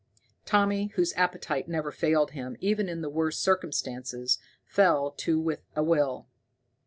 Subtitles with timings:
[0.45, 5.83] Tommy, whose appetite never failed him even in the worst circumstances, fell to with a
[5.83, 6.25] will.